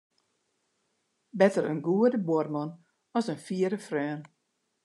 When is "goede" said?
1.87-2.17